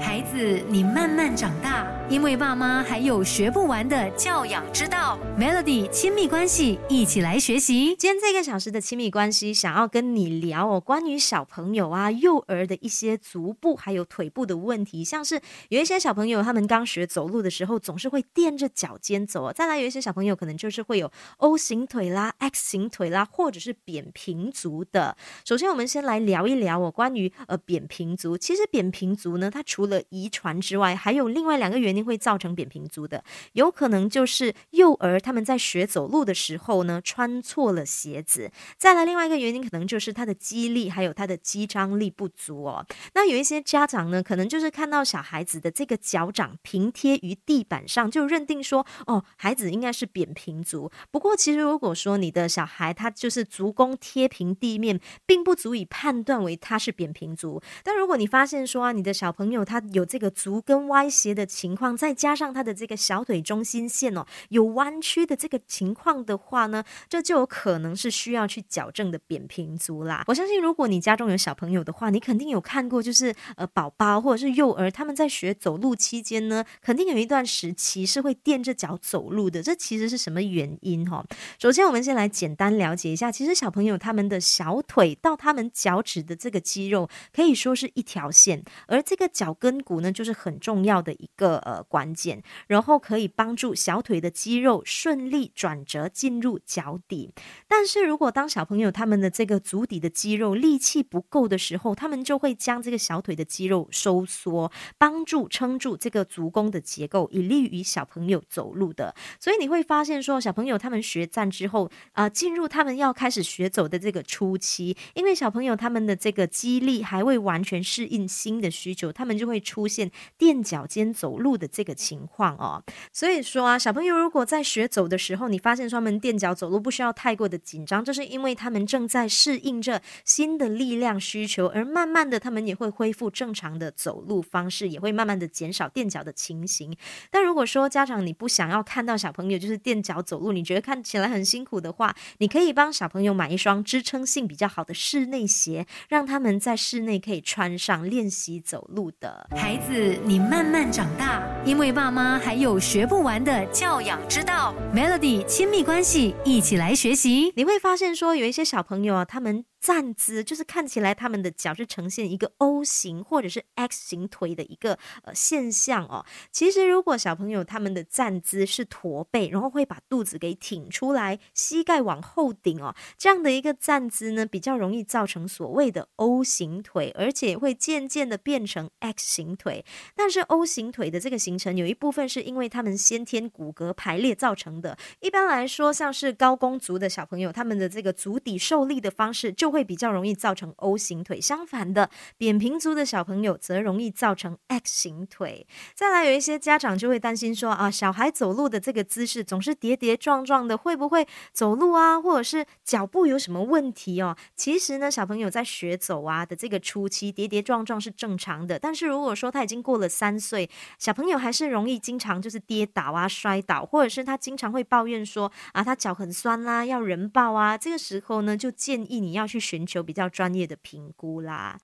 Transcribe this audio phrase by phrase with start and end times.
[0.00, 5.18] 孩子，你慢慢长大，因为爸妈还有学不完的教养之道。
[5.38, 7.94] Melody 亲密关系，一起来学习。
[7.96, 15.38] 今天这个小时的亲密关系，想要跟你聊哦，关于小朋友啊、幼儿的一些足部还有腿部的问题，像是
[15.68, 19.52] 有一些小朋友他们刚学走路的时候，总是会垫着脚尖走。
[19.52, 25.14] 再来有一些小朋友可能就是会有 O 型腿啦、X 型腿啦，或者是扁平足的。
[25.44, 28.38] 首先，我们先来聊一聊哦，关于呃扁平足。
[28.38, 38.52] 其实扁平足呢，它除除了遗传之外，还有另外两个原因会造成扁平足的，有可能就是幼儿他们在学走路的时候呢，穿错了鞋子。
[38.78, 42.86] 再来另外一个原因，可能就是他的肌力还有他的肌张力不足哦。
[43.14, 50.92] 那有一些家长呢，可能就是看到小孩子的这个脚掌平贴于地板上，就认定说，哦，孩子应该是扁平足。
[51.10, 57.60] 不过其实如果说你的小孩他就是足弓贴平地面，并不足以判断为他是扁平足。
[57.82, 70.24] 但如果你发现说啊，你的小朋友他他有这个足跟歪斜的情况，再加上他的这个小腿中心线哦有弯曲的这个情况的话呢，这就有可能是需要去矫正的扁平足啦。
[70.26, 79.62] 我相信，如果你家中有小朋友的话，你肯定有看过，就是呃宝宝或者是幼儿他们在学走路期间呢，肯定有一段时期是会垫着脚走路的。
[79.62, 81.24] 这其实是什么原因哈？
[81.58, 90.02] 首先，我们先来简单了解一下，其实小朋友他们的小腿到他们脚趾的这个肌肉可以说是一条线，而这个脚跟骨。
[90.02, 97.30] 呢，就是很重要的一个呃关键，然后可以帮助小腿的肌肉顺利转折进入脚底。
[97.68, 109.14] 但是如果当小朋友他们的这个足底的肌肉力气不够的时候，他们就会将这个小腿的肌肉收缩，帮助撑住这个足弓的结构，以利于小朋友走路的。
[109.38, 119.86] 所以你会发现说，小朋友他们学站之后啊，进入他们要开始学走的这个初期，因为小朋友他们的这个肌力还未完全适应新的需求，他们就会会出。
[119.92, 136.96] 现垫脚尖走路的这个情况哦，所以说啊，小朋友如果在学走的时候，你发现他们垫脚走路不需要太过的紧张，这是因为他们正在适应着新的力量需求，而慢慢的他们也会恢复正常的走路方式，也会慢慢的减少垫脚的情形。
[137.30, 149.41] 但如果说家长你不想要看到小朋友就是垫脚走路，你觉得看起来很辛苦的话，你可以帮小朋友买一双支撑性比较好的室内鞋，让他们在室内可以穿上练习走路的。
[149.50, 154.74] 孩子，你慢慢长大，因为爸妈还有学不完的教养之道。
[154.94, 157.52] Melody 亲密关系，一起来学习。
[157.56, 159.64] 你会发现说，有一些小朋友啊，他们。
[159.82, 166.24] 站姿就是看起来他们的脚是呈现一个 O 型或者是 X 型腿的一个呃现象哦。
[166.52, 179.84] 其实如果小朋友他们的站姿是驼背，然后会把肚子给挺出来，膝盖往后顶哦，这样的一个站姿呢，比较容易造成所谓的 O 型腿，而且会渐渐的变成 X 型腿。
[180.14, 184.96] 但是 O 型腿的这个形成有一部分是因为他们先天骨骼排列造成的。
[185.18, 195.66] 一般来说，像是高弓足的小朋友，他们的这个足底受力的方式就会比较容易造成 O 型腿，相反的，扁平足的小朋友则容易造成 X 型腿。
[195.94, 204.36] 再来，有一些家长就会担心说啊，小孩走路的这个姿势总是跌跌撞撞的，会不会走路啊，或者是脚步有什么问题哦？
[204.54, 210.68] 其实呢，小朋友在学走啊的这个初期跌跌撞撞是正常的，但是如果说他已经过了三岁，
[210.98, 219.61] 小朋友还是容易经常就是跌倒啊、摔倒，或者是他经常会抱怨说啊，他脚很酸啦，要人抱啊，这个时候呢，就建议你要去。
[219.62, 221.80] 寻求比较专业的评估啦。